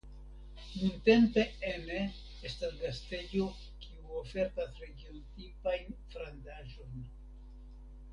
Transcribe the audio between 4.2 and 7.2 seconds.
ofertas regiontipajn friandaĵojn.